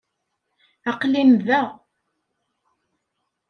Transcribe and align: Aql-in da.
Aql-in 0.91 1.31
da. 1.47 1.61